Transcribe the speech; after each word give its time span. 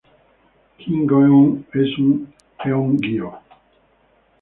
Kim 0.79 0.97
Go-eun 1.09 1.47
"es" 1.81 1.91
Eun-gyo. 2.67 3.29